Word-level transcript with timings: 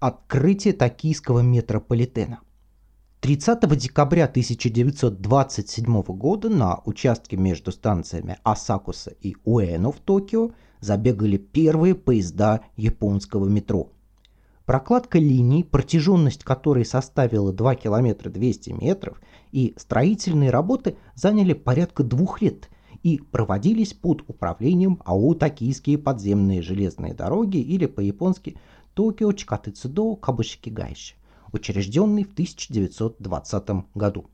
открытие 0.00 0.74
токийского 0.74 1.40
метрополитена. 1.40 2.40
30 3.20 3.76
декабря 3.76 4.26
1927 4.26 6.02
года 6.02 6.48
на 6.48 6.80
участке 6.84 7.36
между 7.36 7.72
станциями 7.72 8.38
Асакуса 8.44 9.10
и 9.20 9.34
Уэно 9.44 9.90
в 9.90 9.98
Токио 9.98 10.52
забегали 10.80 11.36
первые 11.36 11.96
поезда 11.96 12.60
японского 12.76 13.48
метро. 13.48 13.90
Прокладка 14.64 15.18
линий, 15.18 15.64
протяженность 15.64 16.44
которой 16.44 16.84
составила 16.84 17.52
2 17.52 17.74
километра 17.74 18.30
200 18.30 18.70
метров, 18.70 19.20
и 19.50 19.74
строительные 19.76 20.50
работы 20.50 20.96
заняли 21.16 21.54
порядка 21.54 22.04
двух 22.04 22.40
лет 22.40 22.68
и 23.02 23.18
проводились 23.18 23.94
под 23.94 24.22
управлением 24.28 25.00
АО 25.04 25.34
«Токийские 25.34 25.98
подземные 25.98 26.62
железные 26.62 27.14
дороги» 27.14 27.58
или 27.58 27.86
по-японски 27.86 28.58
«Токио 28.98 29.30
Чикатыцудо 29.32 30.16
Кабушики 30.16 30.70
Гайши», 30.70 31.14
учрежденный 31.52 32.24
в 32.24 32.32
1920 32.32 33.68
году. 33.94 34.26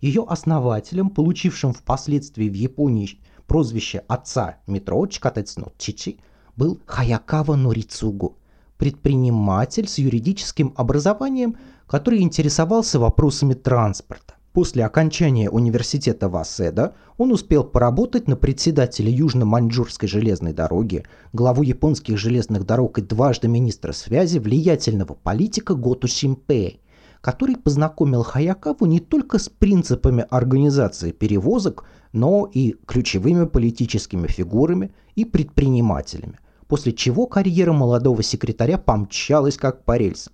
Ее 0.00 0.24
основателем, 0.28 1.10
получившим 1.10 1.72
впоследствии 1.72 2.48
в 2.48 2.54
Японии 2.54 3.18
прозвище 3.48 4.04
отца 4.06 4.58
метро 4.68 5.04
Чикатыцуно 5.08 5.72
Чичи, 5.76 6.20
был 6.54 6.80
Хаякава 6.86 7.56
Норицугу, 7.56 8.38
предприниматель 8.78 9.88
с 9.88 9.98
юридическим 9.98 10.72
образованием, 10.76 11.56
который 11.88 12.20
интересовался 12.20 13.00
вопросами 13.00 13.54
транспорта. 13.54 14.34
После 14.52 14.84
окончания 14.84 15.48
университета 15.48 16.28
Васеда 16.28 16.94
он 17.16 17.30
успел 17.30 17.62
поработать 17.62 18.26
на 18.26 18.34
председателя 18.34 19.08
Южно-Маньчжурской 19.08 20.08
железной 20.08 20.52
дороги, 20.52 21.04
главу 21.32 21.62
японских 21.62 22.18
железных 22.18 22.66
дорог 22.66 22.98
и 22.98 23.02
дважды 23.02 23.46
министра 23.46 23.92
связи 23.92 24.38
влиятельного 24.38 25.14
политика 25.14 25.74
Готу 25.74 26.08
Симпэй, 26.08 26.80
который 27.20 27.56
познакомил 27.56 28.24
Хаякаву 28.24 28.86
не 28.86 28.98
только 28.98 29.38
с 29.38 29.48
принципами 29.48 30.26
организации 30.30 31.12
перевозок, 31.12 31.84
но 32.12 32.50
и 32.52 32.74
ключевыми 32.86 33.46
политическими 33.46 34.26
фигурами 34.26 34.92
и 35.14 35.24
предпринимателями, 35.24 36.40
после 36.66 36.92
чего 36.92 37.28
карьера 37.28 37.72
молодого 37.72 38.24
секретаря 38.24 38.78
помчалась 38.78 39.56
как 39.56 39.84
по 39.84 39.96
рельсам. 39.96 40.32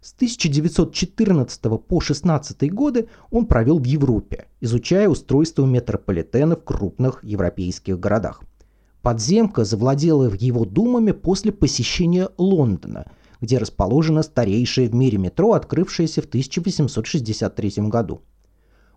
С 0.00 0.12
1914 0.14 1.60
по 1.84 2.00
16 2.00 2.72
годы 2.72 3.08
он 3.32 3.46
провел 3.46 3.80
в 3.80 3.84
Европе, 3.84 4.46
изучая 4.60 5.08
устройство 5.08 5.66
метрополитена 5.66 6.54
в 6.54 6.62
крупных 6.62 7.24
европейских 7.24 7.98
городах. 7.98 8.42
Подземка 9.02 9.64
завладела 9.64 10.32
его 10.38 10.64
думами 10.64 11.10
после 11.10 11.50
посещения 11.50 12.28
Лондона, 12.38 13.10
где 13.40 13.58
расположено 13.58 14.22
старейшее 14.22 14.88
в 14.88 14.94
мире 14.94 15.18
метро, 15.18 15.52
открывшееся 15.54 16.22
в 16.22 16.26
1863 16.26 17.72
году. 17.88 18.22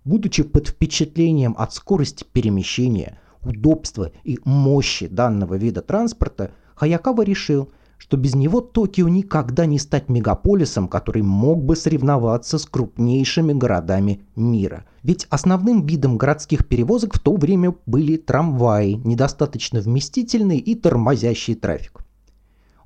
Будучи 0.06 0.44
под 0.44 0.68
впечатлением 0.68 1.56
от 1.58 1.74
скорости 1.74 2.26
перемещения, 2.32 3.20
удобства 3.42 4.12
и 4.24 4.38
мощи 4.46 5.08
данного 5.08 5.56
вида 5.56 5.82
транспорта, 5.82 6.52
Хаякава 6.76 7.24
решил– 7.24 7.72
что 8.02 8.18
без 8.18 8.34
него 8.34 8.62
Токио 8.62 9.08
никогда 9.10 9.68
не 9.68 9.78
стать 9.78 10.10
мегаполисом, 10.10 10.88
который 10.88 11.22
мог 11.22 11.64
бы 11.64 11.76
соревноваться 11.76 12.58
с 12.58 12.66
крупнейшими 12.66 13.54
городами 13.54 14.22
мира. 14.36 14.86
Ведь 15.04 15.28
основным 15.30 15.86
видом 15.86 16.18
городских 16.18 16.68
перевозок 16.68 17.14
в 17.14 17.20
то 17.20 17.36
время 17.36 17.76
были 17.86 18.18
трамваи, 18.18 18.94
недостаточно 18.94 19.82
вместительные 19.82 20.58
и 20.58 20.74
тормозящий 20.74 21.54
трафик. 21.54 22.00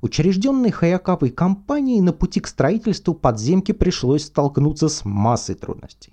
Учрежденной 0.02 0.70
Хаякавой 0.70 1.30
компанией 1.30 2.02
на 2.02 2.12
пути 2.12 2.40
к 2.40 2.46
строительству 2.46 3.14
подземки 3.14 3.72
пришлось 3.72 4.24
столкнуться 4.24 4.90
с 4.90 5.06
массой 5.06 5.54
трудностей. 5.54 6.12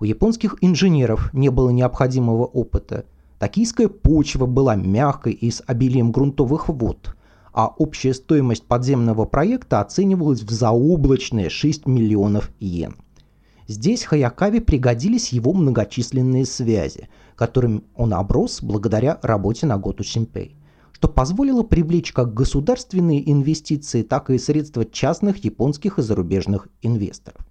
У 0.00 0.04
японских 0.04 0.56
инженеров 0.60 1.32
не 1.32 1.50
было 1.50 1.70
необходимого 1.70 2.46
опыта. 2.46 3.04
Токийская 3.38 3.86
почва 3.86 4.46
была 4.46 4.74
мягкой 4.74 5.34
и 5.34 5.52
с 5.52 5.62
обилием 5.68 6.10
грунтовых 6.10 6.68
вод– 6.68 7.14
а 7.52 7.66
общая 7.66 8.14
стоимость 8.14 8.66
подземного 8.66 9.24
проекта 9.24 9.80
оценивалась 9.80 10.42
в 10.42 10.50
заоблачные 10.50 11.50
6 11.50 11.86
миллионов 11.86 12.50
йен. 12.60 12.96
Здесь 13.66 14.04
Хаякаве 14.04 14.60
пригодились 14.60 15.28
его 15.28 15.52
многочисленные 15.52 16.44
связи, 16.44 17.08
которыми 17.36 17.82
он 17.94 18.14
оброс 18.14 18.62
благодаря 18.62 19.18
работе 19.22 19.66
на 19.66 19.78
Готу 19.78 20.02
Симпей, 20.02 20.56
что 20.92 21.08
позволило 21.08 21.62
привлечь 21.62 22.12
как 22.12 22.34
государственные 22.34 23.30
инвестиции, 23.30 24.02
так 24.02 24.30
и 24.30 24.38
средства 24.38 24.84
частных 24.84 25.44
японских 25.44 25.98
и 25.98 26.02
зарубежных 26.02 26.68
инвесторов. 26.82 27.46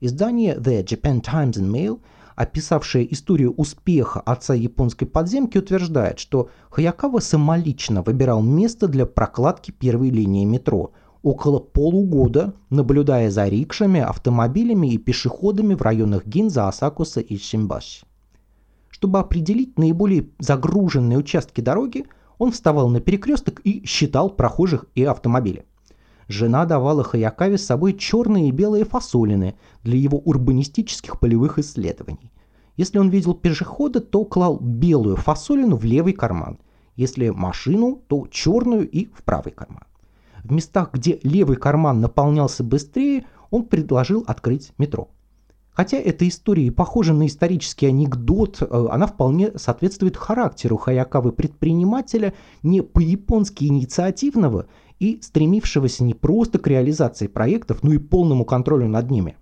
Издание 0.00 0.56
The 0.56 0.84
Japan 0.84 1.22
Times 1.22 1.52
and 1.52 1.70
Mail– 1.70 2.00
описавшая 2.36 3.04
историю 3.04 3.52
успеха 3.56 4.20
отца 4.20 4.54
японской 4.54 5.06
подземки, 5.06 5.58
утверждает, 5.58 6.18
что 6.18 6.50
Хаякава 6.70 7.20
самолично 7.20 8.02
выбирал 8.02 8.42
место 8.42 8.88
для 8.88 9.06
прокладки 9.06 9.70
первой 9.70 10.10
линии 10.10 10.44
метро, 10.44 10.92
около 11.22 11.58
полугода 11.58 12.54
наблюдая 12.70 13.30
за 13.30 13.48
рикшами, 13.48 14.00
автомобилями 14.00 14.92
и 14.92 14.98
пешеходами 14.98 15.74
в 15.74 15.82
районах 15.82 16.26
Гинза, 16.26 16.68
Асакуса 16.68 17.20
и 17.20 17.38
Шимбаши. 17.38 18.04
Чтобы 18.90 19.18
определить 19.18 19.78
наиболее 19.78 20.28
загруженные 20.38 21.18
участки 21.18 21.60
дороги, 21.60 22.04
он 22.38 22.52
вставал 22.52 22.88
на 22.88 23.00
перекресток 23.00 23.60
и 23.64 23.84
считал 23.86 24.30
прохожих 24.30 24.86
и 24.94 25.04
автомобили. 25.04 25.64
Жена 26.32 26.64
давала 26.64 27.04
Хаякаве 27.04 27.58
с 27.58 27.66
собой 27.66 27.92
черные 27.92 28.48
и 28.48 28.52
белые 28.52 28.86
фасолины 28.86 29.54
для 29.84 29.98
его 29.98 30.18
урбанистических 30.18 31.20
полевых 31.20 31.58
исследований. 31.58 32.32
Если 32.78 32.98
он 32.98 33.10
видел 33.10 33.34
пешехода, 33.34 34.00
то 34.00 34.24
клал 34.24 34.58
белую 34.58 35.16
фасолину 35.16 35.76
в 35.76 35.84
левый 35.84 36.14
карман. 36.14 36.58
Если 36.96 37.28
машину, 37.28 38.02
то 38.08 38.26
черную 38.30 38.88
и 38.88 39.12
в 39.12 39.24
правый 39.24 39.52
карман. 39.52 39.84
В 40.42 40.50
местах, 40.50 40.90
где 40.94 41.20
левый 41.22 41.56
карман 41.56 42.00
наполнялся 42.00 42.64
быстрее, 42.64 43.26
он 43.50 43.66
предложил 43.66 44.24
открыть 44.26 44.72
метро. 44.78 45.10
Хотя 45.72 45.96
эта 45.96 46.28
история 46.28 46.70
похожа 46.70 47.14
на 47.14 47.26
исторический 47.26 47.86
анекдот, 47.86 48.60
э, 48.60 48.86
она 48.90 49.06
вполне 49.06 49.52
соответствует 49.56 50.16
характеру 50.16 50.76
Хаякавы 50.76 51.32
предпринимателя 51.32 52.34
не 52.62 52.82
по-японски 52.82 53.64
инициативного 53.64 54.66
и 55.02 55.20
стремившегося 55.20 56.04
не 56.04 56.14
просто 56.14 56.60
к 56.60 56.68
реализации 56.68 57.26
проектов, 57.26 57.82
но 57.82 57.92
и 57.92 57.98
полному 57.98 58.44
контролю 58.44 58.86
над 58.86 59.10
ними. 59.10 59.36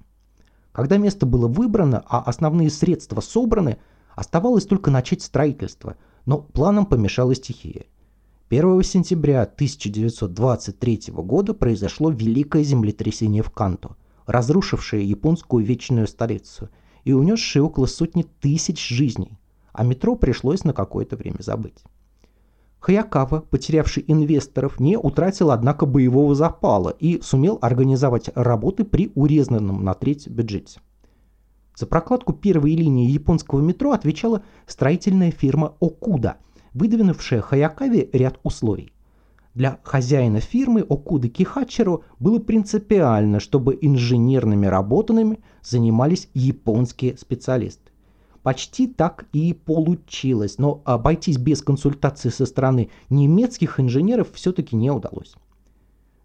Когда 0.72 0.96
место 0.96 1.26
было 1.26 1.48
выбрано, 1.48 2.02
а 2.08 2.22
основные 2.22 2.70
средства 2.70 3.20
собраны, 3.20 3.76
оставалось 4.16 4.64
только 4.64 4.90
начать 4.90 5.20
строительство, 5.20 5.96
но 6.24 6.38
планам 6.38 6.86
помешала 6.86 7.34
стихия. 7.34 7.84
1 8.48 8.82
сентября 8.84 9.42
1923 9.42 11.02
года 11.08 11.52
произошло 11.52 12.08
великое 12.08 12.62
землетрясение 12.62 13.42
в 13.42 13.50
Канто, 13.50 13.96
разрушившее 14.24 15.06
японскую 15.06 15.62
вечную 15.62 16.06
столицу 16.06 16.70
и 17.04 17.12
унесшее 17.12 17.62
около 17.64 17.84
сотни 17.84 18.22
тысяч 18.22 18.88
жизней, 18.88 19.38
а 19.74 19.84
метро 19.84 20.16
пришлось 20.16 20.64
на 20.64 20.72
какое-то 20.72 21.16
время 21.16 21.40
забыть. 21.40 21.84
Хаякава, 22.80 23.42
потерявший 23.42 24.04
инвесторов, 24.08 24.80
не 24.80 24.96
утратил, 24.96 25.50
однако, 25.50 25.84
боевого 25.84 26.34
запала 26.34 26.88
и 26.88 27.20
сумел 27.20 27.58
организовать 27.60 28.30
работы 28.34 28.84
при 28.84 29.12
урезанном 29.14 29.84
на 29.84 29.92
треть 29.92 30.28
бюджете. 30.28 30.80
За 31.76 31.86
прокладку 31.86 32.32
первой 32.32 32.74
линии 32.74 33.10
японского 33.10 33.60
метро 33.60 33.92
отвечала 33.92 34.42
строительная 34.66 35.30
фирма 35.30 35.74
Окуда, 35.80 36.36
выдвинувшая 36.72 37.42
Хаякаве 37.42 38.08
ряд 38.12 38.38
условий. 38.42 38.92
Для 39.54 39.78
хозяина 39.82 40.40
фирмы 40.40 40.80
Окуда 40.80 41.28
Кихачеро 41.28 42.00
было 42.18 42.38
принципиально, 42.38 43.40
чтобы 43.40 43.76
инженерными 43.80 44.66
работами 44.66 45.40
занимались 45.62 46.28
японские 46.32 47.16
специалисты. 47.18 47.90
Почти 48.42 48.86
так 48.86 49.26
и 49.32 49.52
получилось, 49.52 50.56
но 50.56 50.80
обойтись 50.84 51.36
без 51.36 51.62
консультации 51.62 52.30
со 52.30 52.46
стороны 52.46 52.90
немецких 53.10 53.78
инженеров 53.78 54.28
все-таки 54.32 54.76
не 54.76 54.90
удалось. 54.90 55.34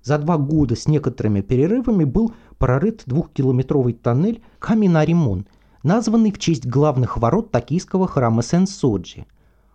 За 0.02 0.18
два 0.18 0.38
года 0.38 0.76
с 0.76 0.88
некоторыми 0.88 1.42
перерывами 1.42 2.06
был 2.06 2.34
прорыт 2.58 3.04
двухкилометровый 3.06 3.94
тоннель 3.94 4.42
Каминаримон, 4.60 5.46
названный 5.84 6.32
в 6.32 6.40
честь 6.40 6.66
главных 6.66 7.18
ворот 7.18 7.52
токийского 7.52 8.08
храма 8.08 8.44
Сен-Соджи. 8.44 9.26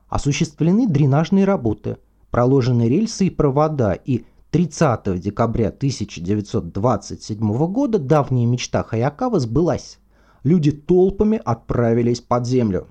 Осуществлены 0.08 0.88
дренажные 0.88 1.44
работы, 1.44 1.98
проложены 2.30 2.88
рельсы 2.88 3.26
и 3.26 3.30
провода, 3.30 3.92
и 3.92 4.24
30 4.50 5.20
декабря 5.20 5.68
1927 5.68 7.66
года 7.66 7.98
давняя 7.98 8.46
мечта 8.46 8.82
Хаякава 8.82 9.38
сбылась 9.40 9.99
люди 10.42 10.72
толпами 10.72 11.40
отправились 11.44 12.20
под 12.20 12.46
землю. 12.46 12.88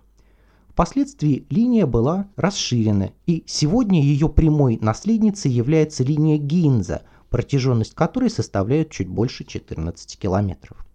Впоследствии 0.69 1.45
линия 1.49 1.85
была 1.85 2.27
расширена, 2.35 3.11
и 3.25 3.43
сегодня 3.47 4.01
ее 4.01 4.29
прямой 4.29 4.77
наследницей 4.81 5.51
является 5.51 6.03
линия 6.03 6.37
Гинза, 6.37 7.01
протяженность 7.29 7.95
которой 7.95 8.29
составляет 8.29 8.89
чуть 8.89 9.09
больше 9.09 9.43
14 9.43 10.17
километров. 10.17 10.85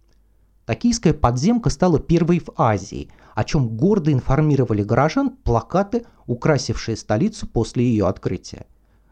Токийская 0.65 1.13
подземка 1.13 1.69
стала 1.69 1.99
первой 1.99 2.39
в 2.39 2.49
Азии, 2.57 3.11
о 3.35 3.43
чем 3.43 3.77
гордо 3.77 4.11
информировали 4.11 4.81
горожан 4.81 5.29
плакаты, 5.29 6.05
украсившие 6.25 6.97
столицу 6.97 7.45
после 7.45 7.85
ее 7.85 8.07
открытия. 8.07 8.65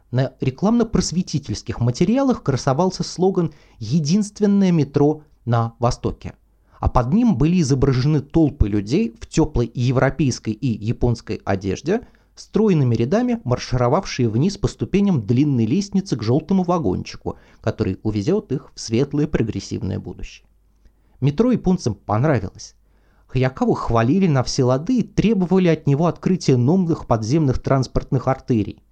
На 0.10 0.34
рекламно-просветительских 0.42 1.80
материалах 1.80 2.42
красовался 2.42 3.04
слоган 3.04 3.54
«Единственное 3.78 4.72
метро 4.72 5.24
на 5.46 5.76
Востоке», 5.78 6.34
а 6.84 6.90
под 6.90 7.14
ним 7.14 7.38
были 7.38 7.62
изображены 7.62 8.20
толпы 8.20 8.68
людей 8.68 9.16
в 9.18 9.26
теплой 9.26 9.72
европейской 9.74 10.50
и 10.50 10.68
японской 10.68 11.40
одежде, 11.46 12.06
стройными 12.36 12.94
рядами 12.94 13.40
маршировавшие 13.46 14.28
вниз 14.28 14.58
по 14.58 14.68
ступеням 14.68 15.26
длинной 15.26 15.66
лестницы 15.66 16.18
к 16.18 16.24
желтому 16.24 16.64
вагончику, 16.64 17.38
который 17.62 18.02
увезет 18.04 18.52
их 18.52 18.74
в 18.76 18.82
светлое 18.82 19.28
прогрессивное 19.28 19.98
будущее. 19.98 20.46
Метро 21.22 21.54
японцам 21.54 21.96
понравилось. 21.96 22.76
Хаякаву 23.28 23.76
хвалили 23.76 24.28
на 24.28 24.44
все 24.44 24.66
лады 24.66 25.00
и 25.00 25.04
требовали 25.04 25.70
от 25.70 25.88
него 25.88 26.08
открытия 26.08 26.58
новых 26.58 27.08
подземных 27.08 27.64
транспортных 27.64 28.28
артерий. 28.28 28.84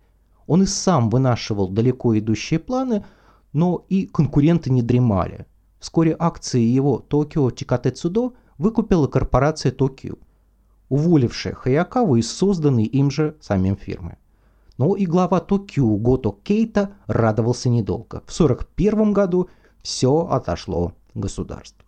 Он 0.47 0.63
и 0.63 0.65
сам 0.65 1.09
вынашивал 1.09 1.67
далеко 1.67 2.17
идущие 2.17 2.61
планы, 2.61 3.03
но 3.51 3.85
и 3.89 4.05
конкуренты 4.05 4.71
не 4.71 4.81
дремали. 4.81 5.45
Вскоре 5.81 6.15
акции 6.17 6.61
его 6.61 6.99
Токио 6.99 7.49
Тикатэцудо 7.49 8.33
выкупила 8.59 9.07
корпорация 9.07 9.71
Токио, 9.71 10.13
уволившая 10.89 11.55
Хаякаву 11.55 12.17
из 12.17 12.31
созданной 12.31 12.83
им 12.83 13.09
же 13.09 13.35
самим 13.41 13.75
фирмы. 13.75 14.17
Но 14.77 14.95
и 14.95 15.07
глава 15.07 15.39
Токио 15.39 15.97
Гото 15.97 16.35
Кейта 16.43 16.91
радовался 17.07 17.69
недолго. 17.69 18.21
В 18.27 18.31
1941 18.31 19.11
году 19.11 19.49
все 19.81 20.27
отошло 20.29 20.93
государству. 21.15 21.80